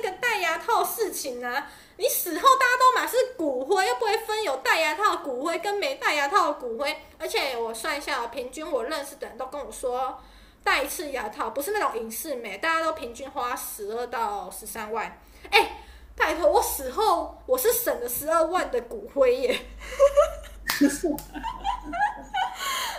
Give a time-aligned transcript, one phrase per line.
[0.00, 1.70] 个戴牙套事情啊。
[1.96, 6.96] 你死后大家都满是骨灰，又不会分有戴牙套的骨灰跟没戴牙套的骨灰。
[7.18, 10.18] 而且我算一下，平均我认识的人都跟我说，
[10.64, 15.20] 戴一次牙套不是那种隐适美，大家都平均花十二到十三万。
[15.50, 15.82] 哎，
[16.16, 19.60] 拜托，我死后我是省了十二万的骨灰耶，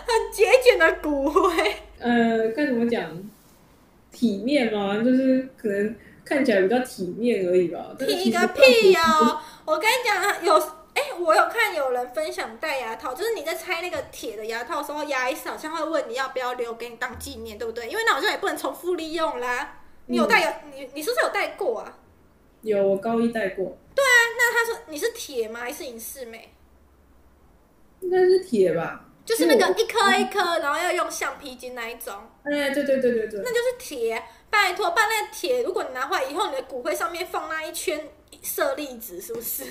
[0.06, 1.76] 很节俭的骨灰。
[1.98, 3.10] 呃，该怎么讲？
[4.12, 5.02] 体面嘛？
[5.02, 5.96] 就是可能。
[6.24, 7.94] 看起来比较体面而已吧。
[7.98, 9.40] 体个屁哦！
[9.64, 10.58] 我跟你讲，有
[10.94, 17.88] 哎、欸，我有看有人分享戴牙套，就是你在拆那个铁的牙套的时候，牙医师好像会问你要不要留给你当纪念，对不对？
[17.88, 19.80] 因为那好像也不能重复利用啦。
[20.06, 21.98] 你有戴有、嗯、你你是不是有戴过啊？
[22.62, 23.76] 有，我高一戴过。
[23.94, 25.60] 对啊，那他说你是铁吗？
[25.60, 26.52] 还是隐适美？
[28.00, 29.06] 应该是铁吧。
[29.32, 32.12] 就是那个一颗一颗，然后要用橡皮筋那一种。
[32.42, 33.40] 哎，对对对对对。
[33.42, 34.22] 那就是铁。
[34.50, 38.06] 拜托，把那个铁，如果你拿回来以后，你的骨灰上面放那一圈
[38.42, 39.64] 舍利子，是不是？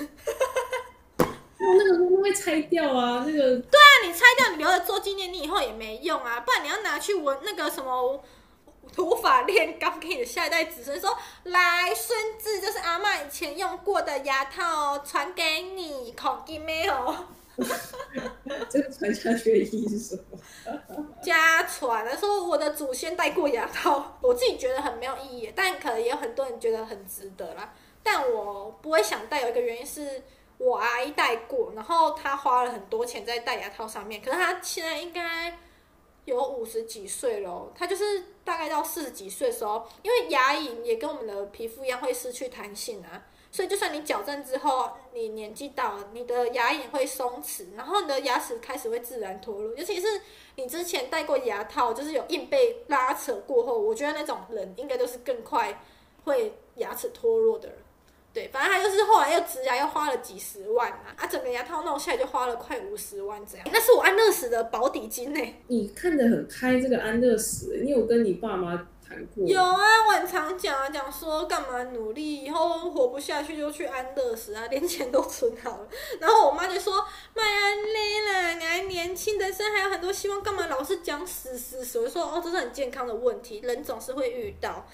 [1.60, 3.24] 那个会不会拆掉啊？
[3.24, 3.58] 那个。
[3.60, 6.40] 对啊，你拆掉，你留着做纪念，你以后也没用啊。
[6.40, 8.24] 不然你要拿去纹那个什么
[8.96, 17.16] 土法炼钢，给你的下一代子孙说：“来，孙子，这是阿妈以前用过的牙套，传给你，孔金没有。”
[18.70, 21.06] 这个传下去的意义是什么？
[21.22, 27.74] 家传的说我的祖先戴过牙套，我自己觉得很没有意义，但可能也有很多人觉得很值得啦。
[28.04, 30.24] 但我不会想戴，有一个原因是
[30.58, 35.58] 我阿姨戴过，然后她花了很多钱在戴牙套上面，可是她现在应该
[36.26, 43.24] 有五十几岁了，她就是大概到四十几岁的时候，因为牙龈也跟我们的皮肤一样会失去弹性啊。
[43.52, 49.76] 所以，就算你矫正之后，你年纪到了，你的牙龈会松弛，然后你的牙齿开始会自然脱落。
[49.76, 50.08] 尤其是
[50.56, 55.82] 你之前戴过牙套，就是有硬被拉扯过后，我觉得那种人应该都是更快
[56.24, 57.78] 会牙齿脱落的人。
[58.34, 63.68] 对，反正他就是后来又植牙，又花了几十万啊，啊，整个牙套弄下来就花了快五十万这样。
[63.70, 65.56] 那是我安乐死的保底金呢。
[65.68, 68.88] 你看得很开，这个安乐死，你有跟你爸妈？
[69.36, 75.88] 有啊，我很常讲啊，讲说干嘛努力，以后活不下去就去安乐死啊，连钱都存好了。
[76.20, 76.94] 然后我妈就说
[77.36, 77.60] ：“妈呀，
[77.94, 84.86] 累啦，你还年轻，人生还有很多希望，干嘛老是讲死死死？”我就说：“哦，这是很健康的问题，人总是会遇到。”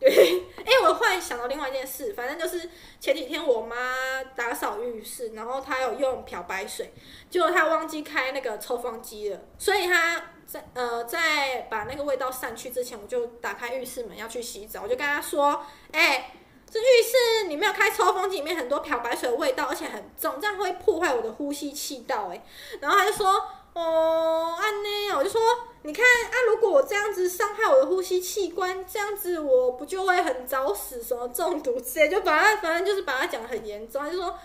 [0.00, 0.08] 对，
[0.64, 2.68] 哎，我忽然想到另外一件事，反正就是
[3.00, 6.92] 前几天我妈打扫浴室，然后她有用漂白水，
[7.30, 10.22] 结果她忘记开那个抽风机了，所以她。
[10.48, 16.32] 在呃，在把那个味道散去之前，我就打开浴室门要去洗澡，我就跟她说：“哎、
[16.70, 22.42] 这浴室你没有开抽风机，里面很多漂白水的味道，而且很重，这样会破坏我的呼吸气道。”哎，
[22.80, 23.44] 然后他就说
[23.78, 25.40] ：“哦，安呢，我就说，
[25.82, 34.38] 你看啊，如果我这样子伤害我的呼吸器官，这样子我不就会很早死，什么中毒之类，就把他反正就是把他讲得很严重，他就说。”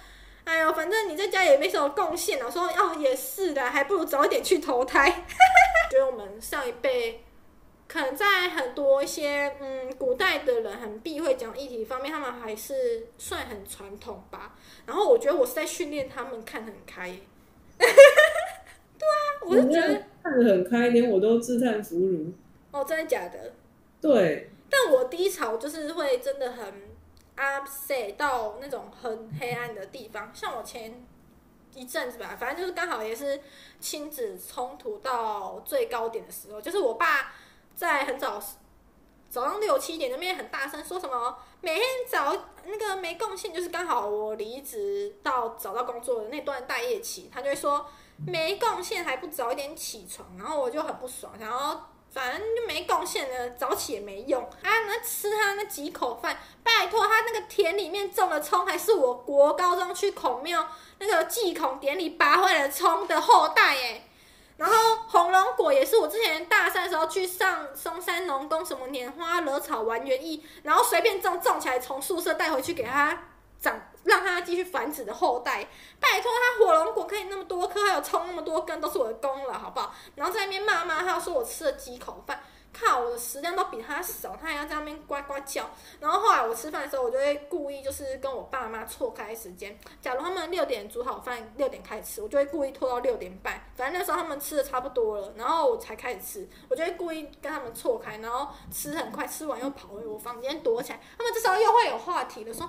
[0.46, 2.38] 哎呦，反正你在家也没什么贡献。
[2.44, 5.10] 我说哦，也是的，还不如早点去投胎。
[5.90, 7.24] 觉得我们上一辈
[7.88, 14.54] 可能在很多一些嗯古代的人很避讳讲议题方面，他们还是算很传统吧。
[14.86, 17.18] 然后我觉得我是在训练他们看很开。
[19.04, 22.32] 对啊，我就觉得看得很开，连我都自叹弗如。
[22.72, 23.54] 哦，真的假的？
[24.02, 24.50] 对。
[24.70, 26.94] 但我低潮就是会真的很。
[27.36, 31.04] upset 到那种很黑暗的地方，像我前
[31.74, 33.42] 一阵子吧，反正就是刚好也是
[33.80, 37.34] 亲子冲突到最高点的时候，就是我爸
[37.76, 38.40] 在很早
[39.32, 47.84] 早上六七点那边很大声说什么，每天早那个没贡献，就是刚好我离职到找到工作的那段待业期，他就会说
[48.26, 51.82] 没贡献还不早一点起床，然后我就很不爽，然后。
[52.14, 54.70] 反正就没贡献了，早起也没用啊！
[54.86, 60.68] 那吃他那几口饭，拜托他那个田里面种的葱，还是我国高中去孔庙
[61.00, 64.08] 那个祭孔典礼拔回来的葱的后代哎。
[64.58, 64.76] 然后
[65.08, 73.24] 红龙果也是我之前大三的时候去上松山农工什么拈花惹草玩园艺，然后随便种种起来，从宿舍带回去给他
[73.60, 73.82] 长。
[74.04, 75.68] 让它继续繁殖的后代，
[76.00, 79.96] 拜托它火龙果可以那么多颗，还有葱那么多根，都是我的功劳，好不好？
[80.16, 82.43] 然后在那边骂骂，他说我吃了几口饭，
[82.74, 85.70] 靠，我的食量都比他少，他还要在那边呱呱叫。
[86.00, 89.78] 然后后来我吃饭的时候，我就会故意就是跟我爸妈错开时间。
[90.02, 93.64] 假如他们六点煮好饭，六点开始吃，我就会故意拖到六点半。
[93.76, 101.00] 反正那时候他们吃的差不多了，然后我才开始吃，我就会故意跟他们错开，然后吃很快，吃完又跑回我房间躲起来。
[101.18, 102.68] 他们这时候又会有话题了，说。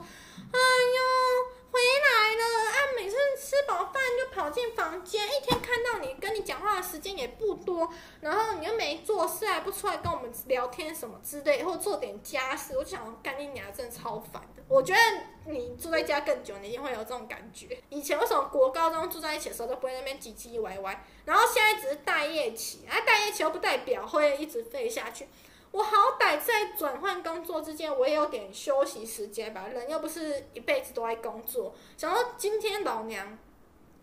[0.53, 2.71] 哎呦，回来了！
[2.71, 14.63] 啊，每次吃饱饭就跑进房间，一天看到你跟你讲话的时间也不多，然后你又没做事，还不出来跟我们聊天什么之类，或做点家事，我就想干你娘，真的超烦的。
[14.69, 17.83] 我觉得你住在家更久，你一定会有这种感觉。
[17.89, 25.27] 以前为什么国高中住在一起的时候都不会那边唧唧歪歪，然后现在只是待业期，啊，待业期又不代表会一直废下去。
[25.75, 29.67] 我好歹在转换工作之间，我也有点休息时间吧。
[29.67, 31.75] 人又不是一辈子都在工作。
[31.97, 33.37] 想说今天老娘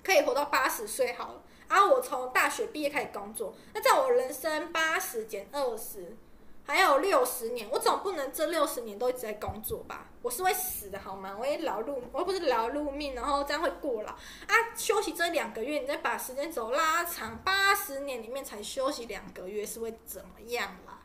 [0.04, 6.18] 可以活到八十岁好了，然后我从大学毕业开始工作，那在我人生八十减二十，
[6.66, 10.10] 还有六十年，我总不能这六十年都一直在工作吧？
[10.22, 11.38] 我是会死的好吗？
[11.40, 14.56] 我也劳碌，我又不是劳碌命，然后这样会过劳啊。
[14.76, 20.98] 休息这两个月，你再把时间轴拉长，八十年里面才休息两个月，是会怎么样啦？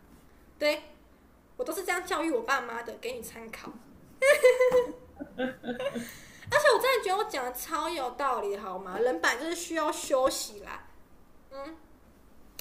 [0.58, 0.82] 对，
[1.56, 3.72] 我都是这样教育我爸妈的，给你参考。
[5.38, 8.98] 而且我真的觉得我讲的超有道理，好吗？
[8.98, 10.86] 人本来就是需要休息啦。
[11.50, 11.76] 嗯，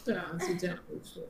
[0.03, 1.23] 对啊，是这样没错。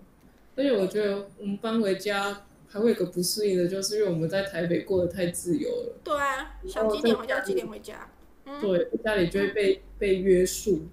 [0.56, 6.00] 而且我觉得我们搬回家还会有个不适应的，就是因为我们在台北过得太自由了。
[6.04, 8.10] 对啊，想几点回家几点回家。
[8.46, 10.88] 嗯、对，家里就会被、嗯、被约束。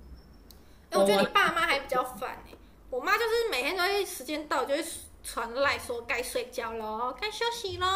[0.90, 2.54] 哎，我觉得你爸妈还比较烦哎。
[2.90, 4.84] 我妈就是每天都会时间到就会。
[5.22, 7.86] 传来说该睡觉喽，该休息喽，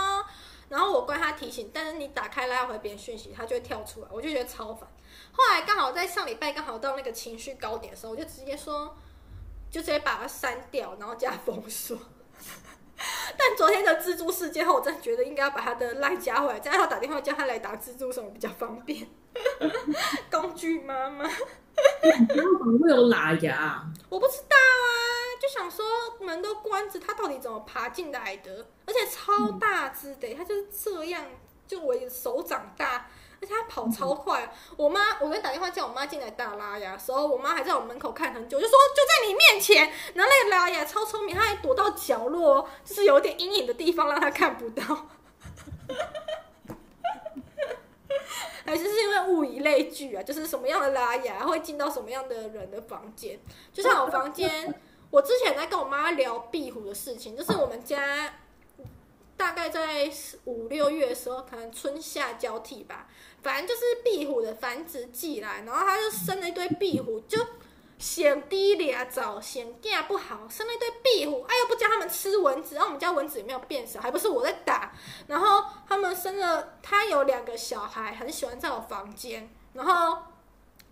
[0.68, 4.88] 然后我怪他提醒，但是你打开来要回别人讯息，他就会跳出来，我就觉得超烦。
[5.32, 8.96] 后来刚好在上礼拜刚好到那个情绪高点的时候，我就直接说，
[9.70, 11.98] 就直接把它删掉，然后加封锁。
[13.36, 19.06] 但昨天的蜘蛛事件后，我真的觉得应该要把他的赖加回来，这样要打电话叫他来打蜘蛛什么比较方便。
[20.30, 23.84] 工具妈妈，怎么会有喇牙？
[24.08, 25.25] 我不知道啊。
[25.40, 25.84] 就想说
[26.20, 28.66] 门都关着，他到底怎么爬进来的？
[28.86, 31.24] 而且超大只的，他就是这样，
[31.66, 33.08] 就我手掌大，
[33.40, 34.52] 而且他跑超快。
[34.76, 39.92] 我妈，我跟打电话叫我妈进来打拉牙的时候，我妈还在我门口看很久，就说就在你面前。
[40.14, 44.82] 然后那个拉牙超聪明，他还躲到角落，就是有点阴影的地方，让他看不到。
[48.64, 53.38] 还是是因为物以类聚啊，就是什么样的拉牙会进到什么样的人的房间，
[53.72, 54.74] 就像我房间。
[55.16, 58.34] 我之前在跟我妈聊壁虎的事情，就是我们家
[59.34, 60.10] 大概在
[60.44, 63.08] 五六月的时候，可能春夏交替吧，
[63.42, 67.38] 反正就是壁虎的繁殖季来，然后它就生了一堆壁虎，就
[67.96, 74.92] 嫌低俩早，嫌价不好，生了一堆壁虎，哎又不教他们吃蚊子，然后我们家蚊子也没有变少，还不是我在打，
[75.28, 80.18] 然后他们生了，他有两个小孩，很喜欢在我房间，然后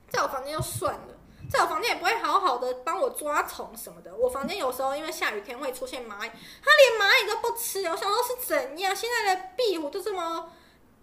[0.08, 1.08] 在我房间就算了。
[1.50, 4.14] 在我房间也不会好好的帮我抓虫什么的。
[4.14, 6.30] 我房间有时候因为下雨天会出现蚂蚁，
[6.62, 7.84] 它连蚂蚁都不吃。
[7.84, 8.94] 我想说是怎样？
[8.94, 10.50] 现在的壁虎都这么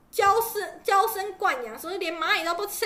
[0.09, 2.85] 娇生娇生惯养，所以连蚂蚁都不吃！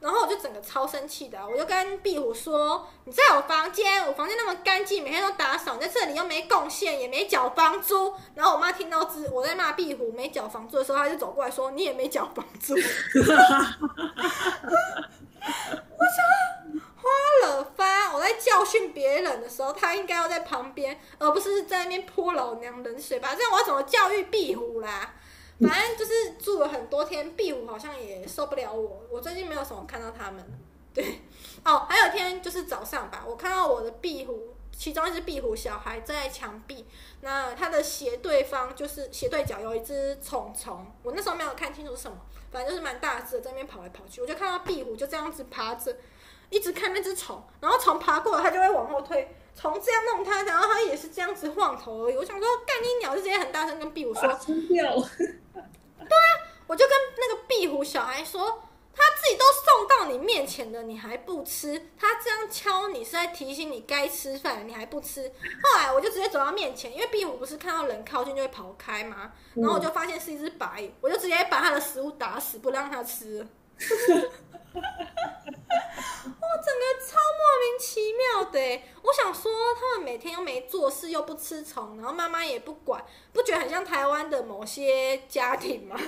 [0.00, 12.74] 然后我就整个超生气的，我就跟壁虎说：“你在我房间，我房间那么干净，每天都打扫，你在这里又没贡献，也没缴房租。”然后我妈听到之我在骂壁虎没缴房租的时候，她就走过来说：“你也没缴房租。
[16.06, 23.34] ”我想花了发，我在教训别人的时候，他应该要在旁边，而不是在那边泼老娘冷水吧？
[23.34, 25.14] 这样我要怎么教育壁虎啦？
[25.60, 29.02] 反正就是住了很多天，壁虎好像也受不了我。
[29.10, 30.44] 我最近没有什么看到他们，
[30.94, 31.22] 对，
[31.64, 36.86] 哦，还有一天就是早上吧，我看到我的壁虎，其中一只壁虎小孩在墙壁，
[37.22, 42.16] 那它的斜对方就是斜对角有一只虫虫，我那时候没有看清楚什么。
[42.50, 45.96] 反正就是蛮大只的，在那边跑来跑去，我就看到壁虎就这样子爬着，
[46.50, 52.16] 一直看那只虫，然后虫爬过来，它就会往后退，虫这样弄它，然后它也是这样子晃头而已。
[52.16, 54.94] 我想说，干你鸟，就直接很大声跟壁虎说，掉
[55.54, 56.30] 对啊，
[56.66, 58.62] 我就跟那个壁虎小孩说。
[60.06, 61.90] 你面前的，你还不吃？
[61.98, 65.32] 他这样敲你是在提醒你该吃饭，你还不吃？
[65.62, 69.32] 后来我就直接走到面前，因为壁虎不是看到人靠近就会跑开吗？
[69.54, 73.46] 然后我就发现是一只白，我就直接把他的食物打死，不让他吃。
[73.78, 73.82] 我
[76.64, 86.00] 整个超莫名其妙的，我想说他们每天又没做事，又不吃虫，然后妈妈也不管，不觉得很像台湾的某些家庭吗？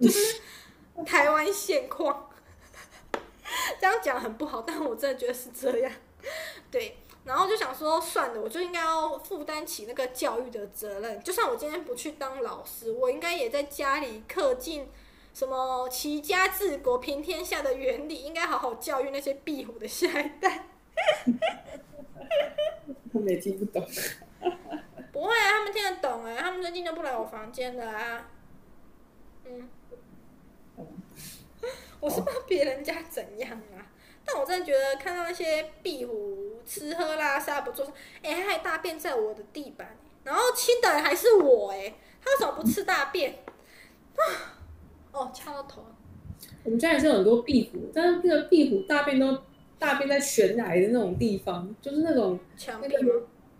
[0.00, 0.40] 就是
[1.04, 2.25] 台湾现况。
[3.80, 5.92] 这样讲很不好，但我真的觉得是这样。
[6.70, 11.22] 对，然后就想说，算了，我就应该要负担起那个教育的责任。
[11.22, 14.88] 就算我今天不去当老师，我应该也在家里恪尽
[15.34, 20.66] 什么齐家治国平天下的原理，应该好好教育那些壁虎的下一代。
[23.12, 23.86] 他们也听不懂。
[25.12, 28.28] 不会啊，他们听得懂啊，他们最近就不来我房间了啊。
[29.44, 29.68] 嗯。
[32.00, 33.84] 我是怕别别人家怎样啊？
[34.24, 37.86] 但我真的觉得看到那些壁虎吃喝拉撒不做，
[38.22, 43.38] 哎、欸，还大便在我的地板，然后亲的人还是我，哎，他为什么不吃大便？
[44.16, 44.20] 啊，
[45.12, 45.84] 哦，掐到头。
[46.64, 49.38] 我们家也是有很多壁虎，但是那个壁虎大便都
[49.78, 53.12] 大便在悬崖的那种地方，就是那种墙壁吗？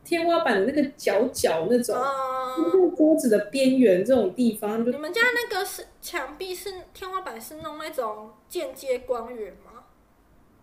[0.03, 4.85] 天花板的那个角角那种，那个桌子的边缘这种地方。
[4.85, 9.83] 你们家那个是墙壁是天花板是弄那种间接光源吗？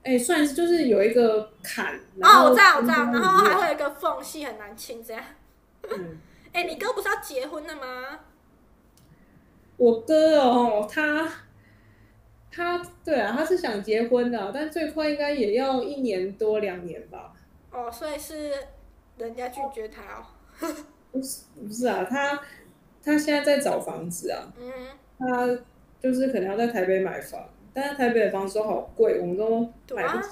[0.02, 2.00] 哎、欸，算是就是有一个坎。
[2.22, 5.22] 哦，我知道，我知道，然后还会有一个缝隙，很难清这样。
[6.54, 8.22] 哎、你哥不是要结婚了吗？
[9.76, 11.30] 我哥哦，他
[12.50, 17.34] 他对啊，他是想结婚的，但最快应该也要一年多两年吧。
[17.70, 18.54] 哦，所以是
[19.18, 20.26] 人家拒绝他哦。
[21.12, 22.42] 不是不是啊，他
[23.04, 24.54] 他现在在找房子啊。
[24.58, 24.72] 嗯。
[25.20, 25.48] 他
[26.02, 27.50] 就是可能要在台北买房。
[27.74, 29.62] 但是台北的房子好贵，我们都
[29.96, 30.30] 买不起。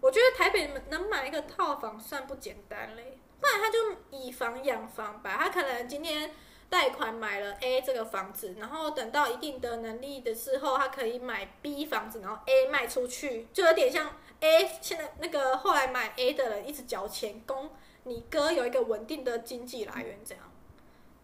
[0.00, 3.78] 我觉得台北能买一个套房算不简单嘞，不然他就
[4.16, 5.36] 以房养房吧。
[5.40, 6.30] 他可能今天
[6.70, 17.70] 贷款买了 A 这个房子，然后等到一定的能力的时候，他可以买 B 房子，然后 A 卖出去，就有点像 A 现在那个后来买 A 的人一直缴钱，供
[18.04, 20.44] 你哥有一个稳定的经济来源，这样，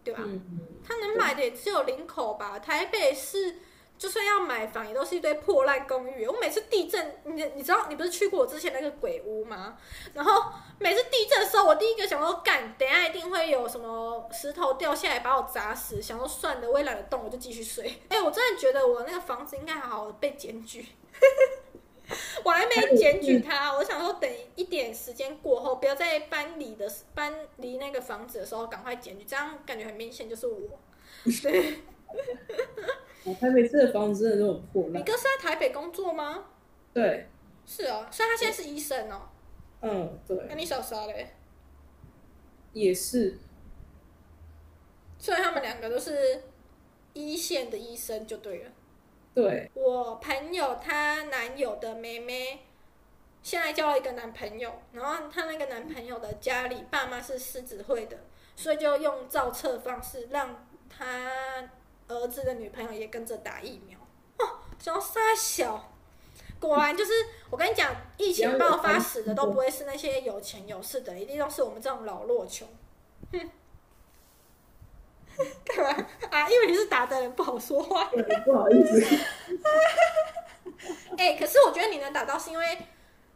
[0.03, 0.21] 对吧？
[0.23, 0.41] 嗯，
[0.87, 3.57] 他能买的也只有林口吧，台北是。
[3.95, 6.27] 就算要买房，也都是一堆破烂公寓。
[6.27, 9.77] 我每次地震，你你知道，你不是去过我之前那个鬼屋吗？
[10.13, 16.01] 然后每次地震的时候，我第一个想说，干，等下一定会有什么石头掉下来把我砸死。
[16.01, 18.01] 想说算了，我也懒得动，我就继续睡。
[18.09, 20.85] 哎、欸，我真的觉得我那个房子应该好好被检举。
[22.43, 30.79] 我还没检举他，我想说等一点时间过后，不要在搬离的搬离那个房子的时候，赶快检举，这样感觉很明显就是我。
[31.41, 31.79] 对。
[33.39, 34.93] 台北市的房子真的都很破烂。
[34.95, 36.45] 你哥是在台北工作吗？
[36.93, 37.27] 对，
[37.65, 39.29] 是哦，所以他现在是医生哦。
[39.81, 40.37] 嗯，对。
[40.49, 41.33] 那你小啥嘞？
[42.73, 43.37] 也是。
[45.17, 46.43] 所以他们两个都是
[47.13, 48.71] 一线的医生就对了。
[49.33, 49.71] 对。
[49.73, 52.65] 我朋友她男友的妹妹，
[53.41, 58.17] 现在交了一个男朋友，然后她那个男朋友的家里爸妈是狮子会的，
[58.55, 61.31] 所以就用造册方式让他。
[62.09, 63.97] 儿子的女朋友也跟着打疫苗
[64.37, 65.93] 哦，想要杀小，
[66.59, 67.13] 果然就是
[67.49, 72.67] 我跟你讲，疫情爆发死的都不会是那些有钱有势的，一定都是我们这种老弱穷。
[73.31, 73.49] 哼，
[75.65, 76.49] 干嘛啊？
[76.49, 78.09] 因为你是打的人，不好说话。
[78.45, 79.01] 不好意思。
[81.17, 82.77] 哎、欸，可是我觉得你能打到，是因为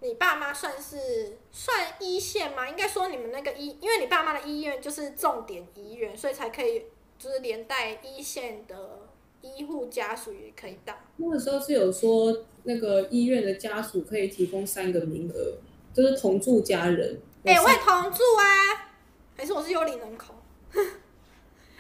[0.02, 2.68] 你爸妈算是算一线吗？
[2.68, 6.86] 应该说你们那个医，因为你爸妈的医院就是重点医院，所以才可以。
[7.20, 9.10] 就是连带一线的
[9.42, 10.96] 医护家属也可以打。
[11.16, 15.58] 那个时候是有说，那个医院的家属可以提供三个名额，
[15.96, 17.20] 就是同住家人。
[17.44, 18.94] 哎、欸，我也同住啊，
[19.36, 20.36] 还是我是幽灵人口？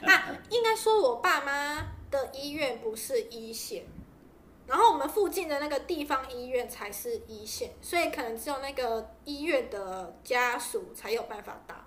[0.05, 3.85] 啊，应该说我爸妈的医院不是一线，
[4.67, 11.85] 然后我们附近的那个地方医院才是一线，所以可能只有那个医院的家属才有办法打。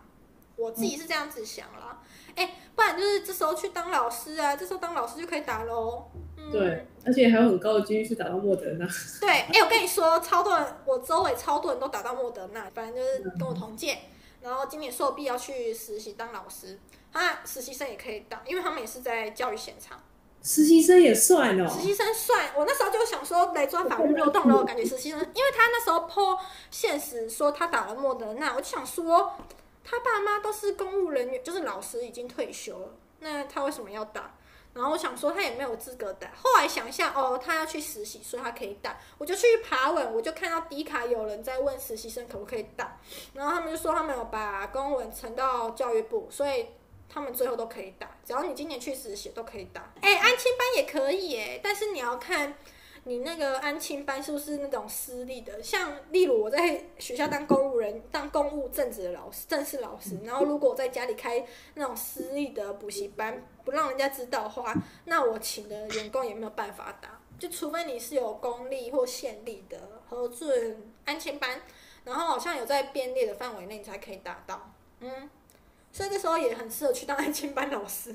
[0.56, 2.00] 我自己是这样子想啦。
[2.02, 6.04] 嗯哎、欸，不然就是这时候去当老师啊，这时候当老师就可以打喽。
[6.36, 8.86] 嗯、对，而且还有很高的几率去打到莫德纳。
[9.20, 13.98] 对，哎、欸，我跟你说，超多人，我周围超多人都打到莫德纳，反正就是跟我同届，
[14.42, 16.78] 然后今年硕毕要去实习当老师，
[17.12, 20.02] 啊，实习生也可以打，因为他们也是在教育现场。
[20.42, 21.68] 实习生也算哦。
[21.68, 26.38] 实习生算，我那时候就想说来抓法律漏洞了，我感觉实习生，因为他那时候 po
[26.70, 29.32] 现实说他打了莫德纳，我就想说。
[29.82, 32.88] 他爸妈都是公务人员，就是老师已经退休了，
[33.20, 34.34] 那他为什么要打？
[34.74, 36.28] 然后我想说他也没有资格打。
[36.36, 38.98] 后来想一下，哦，他要去实习，所以他可以打。
[39.18, 42.98] 我就去爬文，我就看到迪卡有人在问实习生可不可以打，
[43.34, 46.66] 然后他们就说他们有把公文呈到教育部，所以
[47.12, 48.16] 他们最后都可以打。
[48.24, 49.92] 只要你今年去实习都可以打。
[50.00, 52.54] 哎，安亲班也可以哎，但是你要看。
[53.04, 55.62] 你那个安亲班是不是那种私立的？
[55.62, 60.18] 像例如我在学校当公务人，当公务正职的老师，正式老师。
[60.22, 61.42] 然后如果我在家里开
[61.76, 64.74] 那种私立的补习班，不让人家知道的话，
[65.06, 67.18] 那我请的员工也没有办法打。
[67.38, 71.58] 就除非你是有公立或县立的核准安亲班，
[72.04, 74.70] 然后好像有在编列的范围内，你才可以打到。
[75.00, 75.30] 嗯，
[75.92, 78.14] 所以这时候也很适合去当安亲班老师。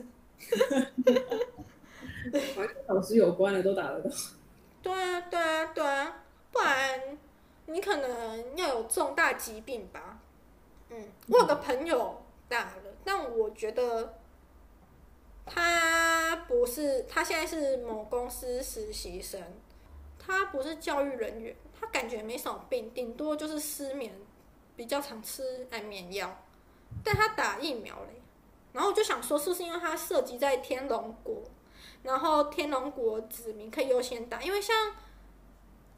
[2.31, 2.41] 对，
[2.87, 4.09] 老师有关的都打得到。
[4.81, 7.17] 对啊，对啊，对啊，不然
[7.67, 10.19] 你可能要有重大疾病吧。
[10.89, 14.19] 嗯，我有个朋友打了，但我觉得
[15.45, 19.41] 他不是，他现在是某公司实习生，
[20.19, 24.13] 他不是教育人员，他感觉没什么病，顶多就是失眠，
[24.75, 26.44] 比较常吃安眠药。
[27.05, 28.19] 但他打疫苗嘞，
[28.73, 31.43] 然后我就想说，是不是因为他涉及在天龙国，
[32.01, 34.41] 然后天龙国子民可以优先打？
[34.41, 34.75] 因为像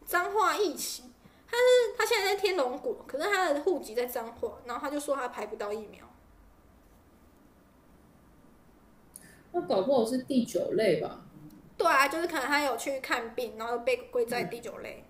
[0.06, 1.04] 彰化一起，
[1.48, 6.06] 他是他现在在天龙国，可是他的户籍在彰化，然后他就说他排不到疫苗。
[9.54, 11.26] 那搞不好是第九类吧？
[11.78, 15.06] 对啊，就是可能他有去看病，然后被归在第九类。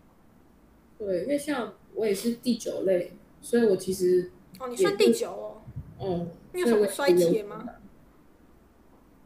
[1.00, 5.62] 对，因为像我也是第九类，所以我其实哦，你算第九哦。
[6.00, 6.30] 嗯。
[6.54, 7.66] 你有什么衰竭吗？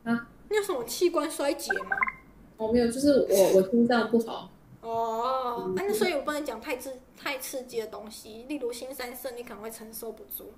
[0.04, 0.28] 啊？
[0.50, 1.96] 你有什么器官衰竭吗？
[2.58, 4.51] 哦，没有，就是我我心脏不好。
[4.82, 10.54] 哦，嗯、啊，那所以我不能讲太刺太刺激的东西，例如新三色，你可能会承受不住。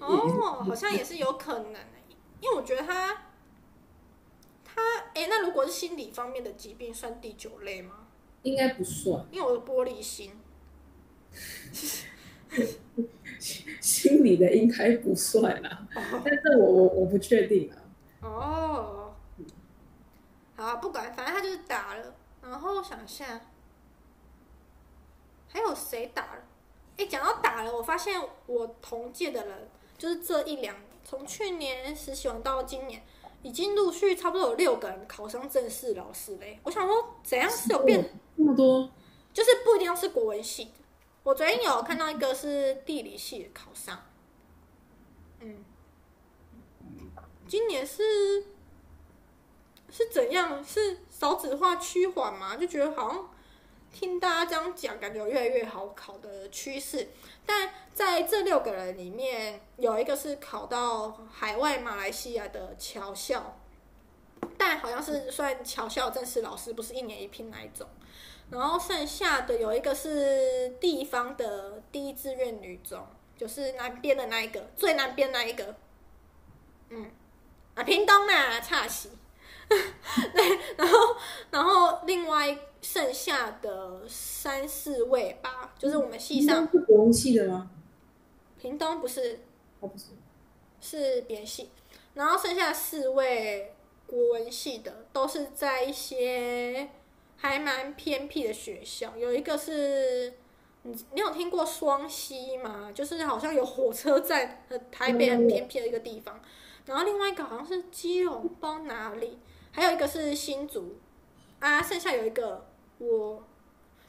[0.00, 1.86] 哦，好像也是有可能、欸、
[2.40, 3.22] 因为我觉得他
[4.64, 4.82] 他
[5.14, 8.08] 哎、欸，那如果是心理方面的疾病，算第九类吗？
[8.42, 10.32] 应该不算，因为我的玻璃心。
[13.80, 17.76] 心理的应该不算啦，哦、但是我我我不确定啊。
[18.22, 19.14] 哦，
[20.54, 23.40] 好啊，不管，反正他就是打了，然后想一下，
[25.48, 26.42] 还有谁打了？
[26.98, 33.02] 哎，讲到打了，我发现我同届的人，就是这一两，从去年实习完到今年，
[33.42, 36.60] 已经陆续差不多有六个人考上正式老师嘞。
[36.62, 38.88] 我想说，怎样是有变那么多？
[39.32, 40.70] 就是不一定要是国文系的。
[41.24, 44.06] 我昨天有看到一个是地理系考上，
[45.38, 45.64] 嗯，
[47.46, 48.44] 今年是
[49.88, 50.64] 是怎样？
[50.64, 52.56] 是少子化趋缓吗？
[52.56, 53.30] 就觉得好像
[53.92, 57.10] 听大家这样讲，感觉越来越好考的趋势。
[57.46, 63.60] 但在这六个人里面，有一个是考到海外马来西亚的侨校，
[64.58, 67.86] 但好像是算侨校正式老师，不是一年一聘那一种。
[68.52, 73.02] 然后剩下的有一个是地方的第一志愿女中，
[73.34, 75.74] 就是南边的那一个，最南边那一个，
[76.90, 77.10] 嗯，
[77.74, 79.08] 啊，屏东啊，差西，
[79.68, 80.98] 对，然后
[81.50, 87.70] 然后另外剩下的三四位吧，就是我们系上是国文系的吗？
[88.60, 89.40] 屏东不是，
[89.80, 90.08] 哦不是，
[90.82, 91.70] 是别系，
[92.12, 93.74] 然后剩下四位
[94.06, 96.90] 国文系的都是在一些。
[97.36, 100.32] 还蛮偏僻的学校，有一个是，
[100.82, 102.90] 你你有听过双溪吗？
[102.94, 106.40] 就是好像有火车站呃台北很偏僻的一个地方。
[106.86, 109.38] 然后另外一个好像是基隆，不知道哪里。
[109.70, 110.96] 还有一个是新竹，
[111.60, 112.66] 啊，剩下有一个
[112.98, 113.42] 我，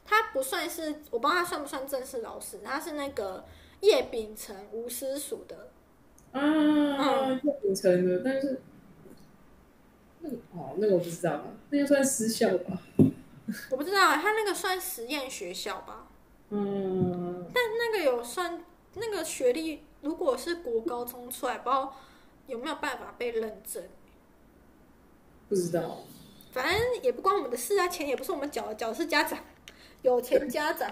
[0.03, 3.45] 他不算是，我不知道他算不算正式老师，他是那个
[3.79, 5.69] 叶秉成吴师属的。
[6.31, 8.59] 啊，叶秉成的，但是，
[10.23, 12.81] 那个哦，那个我不知道，那个算私校吧。
[13.69, 16.07] 我不知道，他那个算实验学校吧？
[16.49, 17.45] 嗯。
[17.53, 18.63] 但那个有算
[18.95, 21.93] 那个学历，如果是国高中出来，不知道
[22.47, 23.83] 有没有办法被认证？
[25.49, 25.99] 不知道。
[26.53, 29.37] 反正也不关我们的事啊，钱也不是我们缴的，缴的是家长，
[30.03, 30.89] 有钱家长。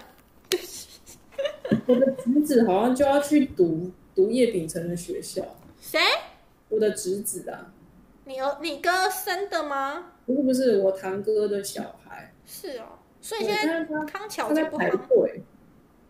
[1.86, 5.42] 我的侄子好像就要去读读叶秉成的学校。
[5.80, 5.98] 谁？
[6.68, 7.72] 我的侄子啊。
[8.32, 10.12] 你有你哥生的吗？
[10.24, 12.32] 不是不是，我堂哥的小孩。
[12.46, 14.84] 是哦，所以现在康桥就不好。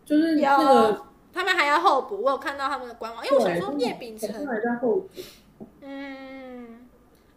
[0.05, 2.21] 就是那个，他们还要候补。
[2.21, 5.09] 我有看到他们的官网，因为我想说叶秉成还在候补。
[5.81, 6.87] 嗯，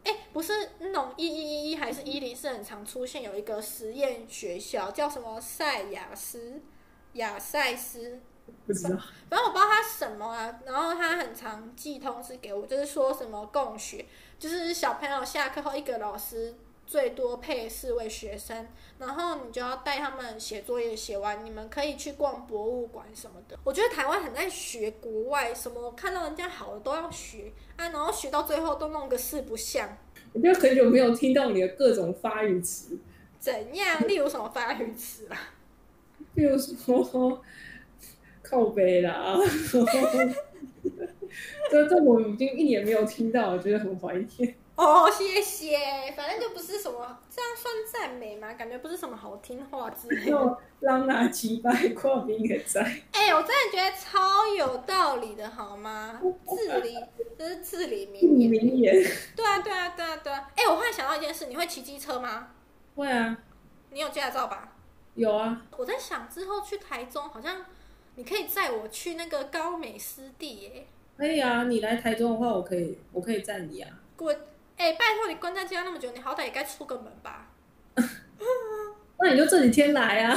[0.05, 6.61] 哎、欸，不是那种一一一一还是一零是很常出现有一个实验学校，叫什么赛亚斯
[7.15, 8.21] 亚赛斯。
[8.65, 8.97] 不知道，
[9.29, 10.61] 反正我不知道他什么啊。
[10.65, 14.07] 然后他很常寄通知给我，就是说什么共学，
[14.39, 16.55] 就是小朋友下课后一个老师。
[16.89, 18.65] 最多配四位学生，
[19.01, 23.59] 然后你就要带他们写作业，写完你们可以去逛博物馆什么的。
[23.65, 29.99] 我觉得台湾很爱学国外，什么看到人家好的都要学啊，然后学到最后都弄个四不像。
[30.33, 32.97] 我觉得很久没有听到你的各种发语词。
[33.41, 34.07] 怎样？
[34.07, 35.37] 例如什么发语词啊？
[36.35, 37.43] 例如说
[38.45, 39.37] 靠背啦。
[41.71, 44.57] 这这我已经一年没有听到，我觉得很怀念。
[44.77, 45.79] 哦，谢谢。
[46.15, 48.53] 反正就不是什么，这样算赞美吗？
[48.53, 50.59] 感觉不是什么好听话之类的。
[50.81, 52.83] 让那几百块名也在。
[53.13, 56.21] 哎、欸，我真的觉得超有道理的，好吗？
[56.23, 56.95] 至理，
[57.39, 58.51] 这是至理名言。
[58.51, 58.95] 名言。
[59.35, 60.51] 对啊，对啊，对啊，对啊。
[60.55, 62.49] 哎、欸，我忽然想到一件事，你会骑机车吗？
[62.97, 63.39] 会啊。
[63.91, 64.75] 你有驾照吧？
[65.15, 65.63] 有啊。
[65.79, 67.65] 我在想之后去台中，好像
[68.17, 70.87] 你可以载我去那个高美湿地耶。
[71.17, 73.91] 可以啊，你来台中的话，我可以，我可以载你啊。
[74.17, 74.35] 滚
[74.77, 77.49] 哎、欸，拜托你关在家那么久，你好歹也该出个门吧。
[79.19, 80.35] 那你就这几天来啊！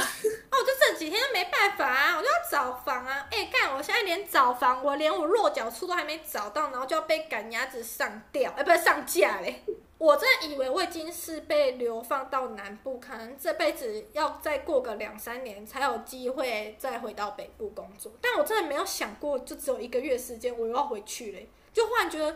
[0.52, 3.28] 我就这几天没办法啊，我就要找房啊。
[3.30, 9.62] 哎、欸，干，我现在连找房，我连我落脚处都还没找到，然后就要被赶鸭子上吊，哎、欸，不是上架嘞。
[10.00, 18.10] 我真的以为我已经是被流放到南部，可能这辈子要再过个两三年才有机会再回到北部工作。
[18.18, 22.34] 但我真的没有想过，就只有一个月时间，我又要回去嘞，就忽然觉得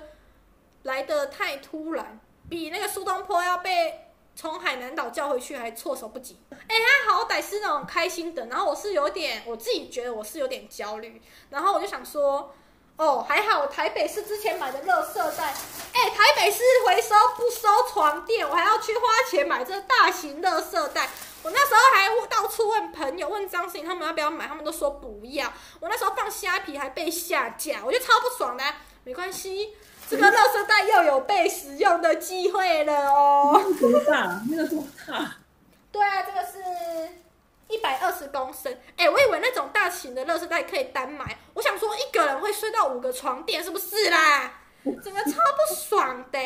[0.82, 4.00] 来得太突然，比那个苏东坡要被。
[4.36, 6.74] 从海南岛叫回去还措手不及，哎，
[7.06, 12.52] 他好歹是那种开心的，然后我是有点，我自己觉得我是有点焦虑，然后我就想说，
[12.96, 15.52] 哦，还好台北市之前买的垃圾袋，
[15.92, 21.08] 哎，台北市回收不收床垫，我还要去花钱买这大型垃圾袋，
[21.42, 28.64] 我那时候还到处问朋友，问张信他们要不要买，他们都说不要，我那时候放虾皮还被下架，我觉得超不爽的，
[29.02, 29.74] 没关系。
[30.08, 33.60] 这个垃圾袋又有被使用的机会了哦！
[33.80, 34.40] 多大？
[34.50, 35.36] 那个多大？
[35.90, 36.58] 对啊，这个是
[37.68, 38.76] 一百二十公升。
[38.96, 44.60] 哎，我以为那种大型的乐事袋可以单买，我想说一个人会睡到五个床垫，是不是啦？
[45.02, 46.38] 整个超不爽的。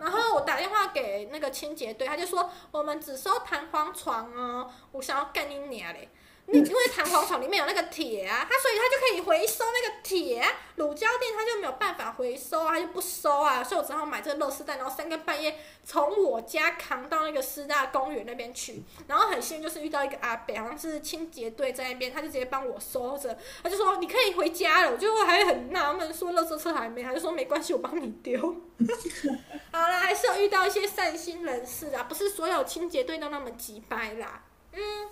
[0.00, 4.70] 然后我打电话给那个清洁队，他就说我们只收弹簧床哦。
[4.92, 6.08] 我想要干你娘嘞！
[6.50, 10.42] 因为弹簧床里面有那个铁啊，它所以它就可以回收那个铁，
[10.76, 28.40] 乳胶垫它就没有办法回收啊，它就不收啊，所以我只好买这个垃圾袋，然后三更半夜从我家扛到那个师大公园那边去，然后很幸运就是遇到一个阿伯，好像是清洁队在那边，他就直接帮我收着，他就说你可以回家了，我就还很纳闷说垃圾车还没，他就说没关系，我帮你丢。
[29.70, 35.10] 好啦，还是有遇到一些善心人士啊，不是所有清洁队都那么急掰啦，嗯。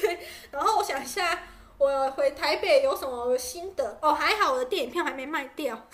[0.00, 0.18] 对，
[0.50, 1.42] 然后我想一下，
[1.78, 3.98] 我回台北有什么心得？
[4.02, 5.88] 哦，还好我的电影票还没卖掉，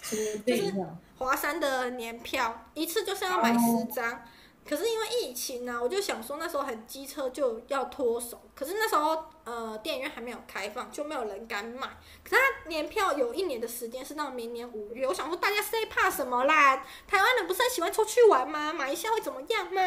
[0.00, 0.74] 就是
[1.18, 4.22] 华山的年票，一次就是要买十张。
[4.68, 11.86] 可是因为疫情呢、啊，我就想说那时候很机车就要脱手，可是那时候呃电影院还没有开放，就没有人敢买。
[12.24, 16.84] 可是他年票有一年的时间是到明年五月，我想说大家是怕什么啦？
[17.06, 18.72] 台湾人不是很喜欢出去玩吗？
[18.72, 19.80] 买一下会怎么样吗？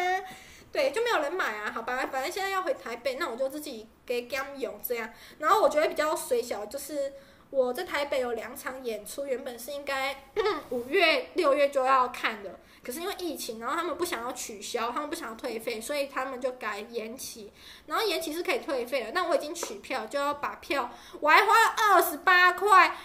[0.71, 5.09] 对，就没有人买啊，好吧，反正现在要回台北，那我就自己给 Gam 用这样。
[5.39, 7.13] 然后我觉得比较水小，就是
[7.49, 10.25] 我在台北有两场演出，原本是应该
[10.69, 17.51] 五月、六月就要看的，可是因为疫情，然后他们不想要取消，他们不想要退费，所以他们就改延期。
[17.87, 22.95] 然后延期是可以退费的，那我已经取票，就要把票，我还花了二十八块。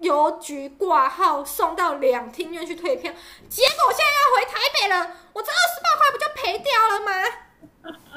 [0.00, 3.12] 邮局挂号送到两厅院去退票，
[3.48, 7.10] 结果我现在要回台北了，我这二十八块不就赔掉了吗？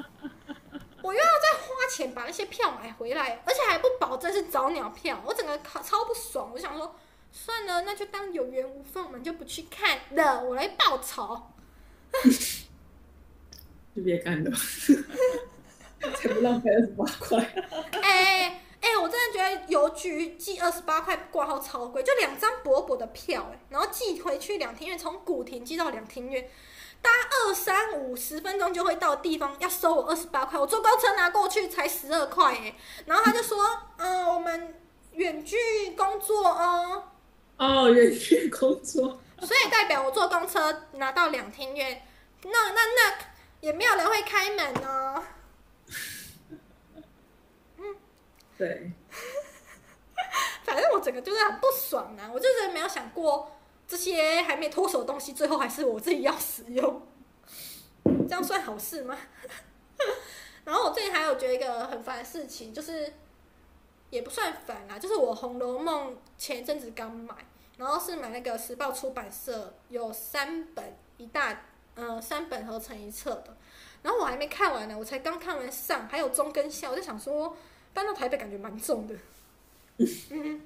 [1.04, 6.52] 我又要再花钱把那些票买回来，而且还不保证是早鸟票，我整个超不爽。
[6.54, 6.96] 我想说，
[7.32, 11.44] 算了，那就当有缘无分，我们就不去看了，我来报仇。
[13.96, 14.52] 就别看了，
[16.16, 17.40] 才不浪费二十八块。
[18.02, 18.57] 哎。
[18.88, 26.50] 哎、欸，我真的觉得邮局寄二十八块挂号超贵，就两张薄薄的票，哎，然后寄回去两厅院，从古亭寄到两厅院，
[27.02, 33.58] 搭二三五十分钟就会到地方，要收我二十八块，我坐公车拿过去才十二块，哎，然后他就说，
[33.98, 34.74] 嗯、 呃，我们
[35.12, 35.58] 远距
[35.92, 37.04] 工作哦，
[37.58, 42.08] 哦，远距工作，所以代表我坐公车拿到两厅院，
[42.44, 43.18] 那那那
[43.60, 45.22] 也没有人会开门哦。
[48.58, 48.92] 对，
[50.64, 52.32] 反正我整个就是很不爽啊！
[52.34, 53.52] 我就是没有想过
[53.88, 57.06] 这些还没脱手的东西，最后还是我自己要使用，
[58.04, 59.16] 这样算好事吗？
[60.66, 63.14] 然后我最近还有觉得一个很烦的事情，就是
[64.10, 67.36] 也不算烦啊，就是我《红楼梦》前一阵子刚买，
[67.78, 71.62] 然后是买那个时报出版社有三本一大，
[71.94, 73.56] 呃，三本合成一册的，
[74.02, 77.56] 然后我还没看完呢，我才刚看完上，还有中跟下，我就想说。
[77.94, 79.16] 搬到台北感觉蛮重的，
[80.30, 80.62] 嗯，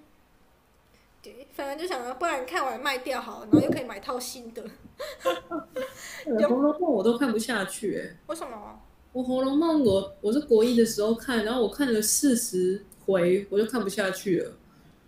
[1.23, 4.63] 对，反正就想着，不然看完卖掉好了，然后又可以买套新的。
[6.47, 8.79] 《红楼梦》我都看不下去，哎，为什么？
[9.13, 14.53] 我《红楼梦》我我是国一的时候看，然后我看了四十回，我就看不下去了。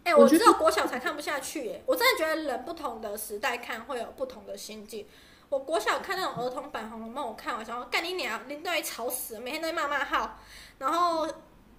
[0.03, 5.05] 哎、欸，我知道国小才看不下去，哎，我真的觉得人不同的时代看会有不同的心境。
[5.49, 10.37] 我国小看那种儿童版《红楼梦》，我看完想说干你娘，林黛玉吵死了，每天都在骂骂号，
[10.77, 11.27] 然后。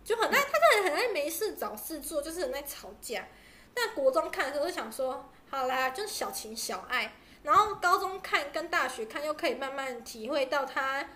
[0.05, 3.27] 就很爱，他真的很爱没事找事做，就是很爱吵架。
[3.75, 7.15] 那国中看的时候就想说，好啦，就是小情小爱。
[7.43, 11.07] 然后高中看跟大学看又可以慢慢体会到他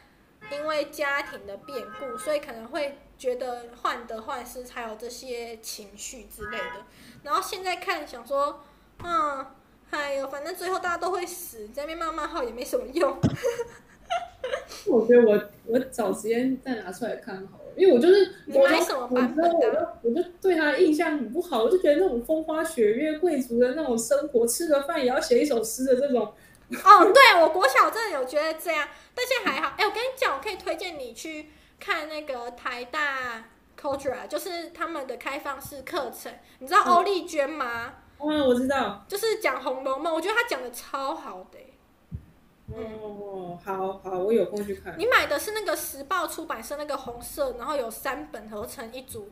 [0.51, 6.85] 因为家庭的变故，所以可能会觉得患得患失，才有这些情绪之类的。
[7.23, 8.63] 然后现在看想说，
[9.03, 9.47] 嗯，
[9.91, 13.19] 哎呦，反正最后大家都会死，在那边骂骂号也没什么用。
[14.87, 19.97] 我觉得我我找时间再拿出来看好了，因为我就是我买什么版本的？
[20.03, 26.23] 我就对他印象很不好，我就觉得那种风花雪月、贵族的那种生活，吃个饭也要写一首诗的这种。
[26.85, 29.75] 哦，对，我国小真的有觉得这样，但现在还好。
[29.79, 33.45] 哎，我跟你讲，我可以推荐你去看那个台大
[33.81, 36.33] Cultura，就是他们的开放式课程。
[36.59, 37.95] 你知道欧丽娟吗？
[38.19, 41.59] 嗯，我知道，就是讲《红楼梦》，我觉得他讲的超好的。
[42.71, 44.95] 哦，好好，我有空去看。
[44.99, 49.29] 你买的是那个时报出版社那个红色，然后有三本合成一组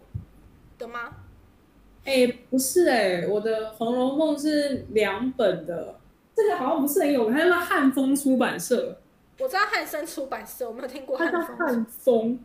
[0.78, 1.10] 的吗？
[2.04, 5.96] 哎、欸，不是哎、欸，我的《红楼梦》是两本的，
[6.34, 8.98] 这个好像不是很有名，它是汉风出版社。
[9.38, 11.56] 我知道汉森出版社，我没有听过汉风。
[11.58, 12.38] 汉风，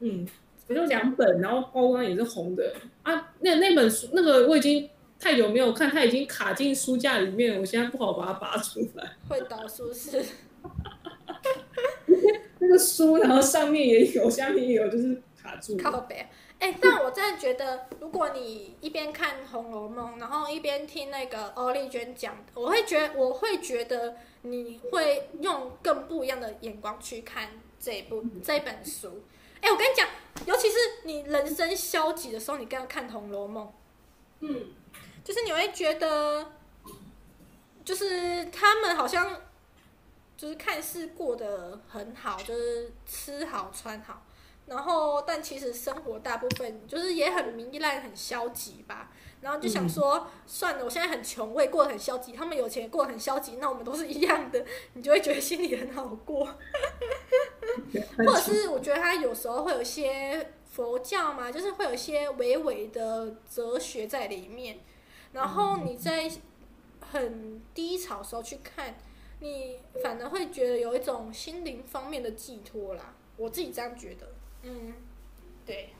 [0.00, 0.28] 嗯，
[0.68, 3.32] 我就两本，然后包装也是红的啊。
[3.40, 4.90] 那那本书，那个我已经。
[5.18, 9.16] 太久没有看，它已经卡进书架里面了，我现在不好把它拔出来。
[9.28, 10.22] 会倒是不是？
[12.58, 15.76] 那个书，然后上面也有，下面也有，就是卡住。
[15.76, 16.14] 靠北，
[16.58, 27.48] 哎、欸，但我真的觉得，如果你一边看《红楼梦》，然后一边听那个欧丽娟讲，我会觉得，我会觉得你会用更不一样的眼光去看
[27.78, 29.22] 这一部这一本书。
[29.60, 30.08] 哎、欸，我跟你讲，
[30.46, 33.66] 尤其是你人生消极的时候，你更要看《红楼梦》。
[34.40, 34.68] 嗯。
[35.24, 36.52] 就是你会觉得，
[37.82, 39.40] 就是他们好像，
[40.36, 44.22] 就是看似过得很好，就是吃好穿好，
[44.66, 49.10] 然后但其实生活大部分就是也很糜烂、很消极吧。
[49.40, 56.46] 然后就想说，算了，我现在很穷，我也过得很消极，他们有钱也过得很消极，那我们都是一样的，你就会觉得心里很好过。
[58.16, 64.80] 或者是我觉得他有时候会有一些佛教嘛，就是会有一些微微的哲学在里面。
[65.34, 66.30] 然后你在
[67.12, 68.94] 很低潮的时候去看，
[69.40, 73.12] 你反而会觉得有一种心灵方面的寄托啦。
[73.36, 74.26] 我自己这样觉得，
[74.62, 74.94] 嗯，
[75.66, 75.90] 对。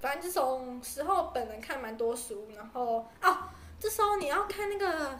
[0.00, 3.38] 反正这种时候本人看蛮多书，然后哦，
[3.78, 5.18] 这时候你要看那个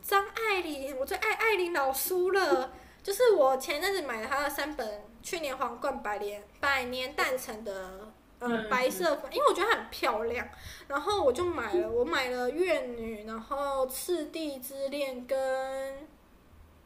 [0.00, 2.72] 张爱玲，我最爱爱玲老书了。
[3.02, 8.07] 就是我前阵子买了她的三本，去年皇冠百年百年诞辰的。
[8.40, 10.48] 嗯，白色粉，因为我觉得它很漂亮，
[10.86, 11.90] 然后我就买了。
[11.90, 15.94] 我买了《怨女》，然后《赤地之恋》跟《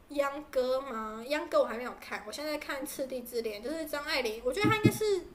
[0.09, 4.41] 秧歌》嘛，《秧歌》我还没有看，我现在看《赤地之恋》，就是张爱玲。
[4.43, 5.27] 我觉得她应该是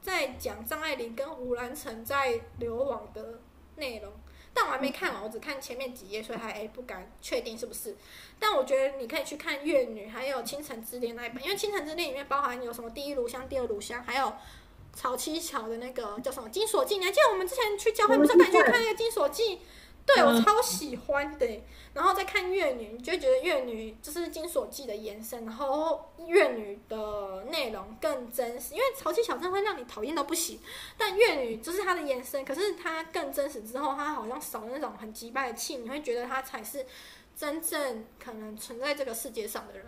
[0.00, 3.40] 在讲张爱玲跟胡兰成在流亡的
[3.74, 4.12] 内容，
[4.52, 7.96] 但我还没看完，我只看前面几页，所以还诶不敢确定是不是。
[8.38, 14.32] 但我觉得你可以去看《怨女》，还有《倾城之恋》那一本，因为《倾城之恋》里面包含有什么第一炉香、第二炉香，还有。
[14.94, 16.94] 曹七巧的那个叫什么《金锁记》？
[16.98, 19.56] 你还记得我们之前去教会不是赶去看那个《金锁记》？
[20.06, 21.62] 对，我超喜欢的。
[21.94, 28.74] 然后再看《怨女》，你就觉得《怨女》就是《金锁记》的延伸，然后《怨女》的内容更真实。
[28.74, 30.60] 因为曹七巧真的会让你讨厌到不行，
[30.98, 36.84] 但《怨女》就是它的延伸，可是它更真实之后，它好像少了那种很击败的气，你会觉得它才是
[37.34, 39.82] 真正可能存在这个世界上的人。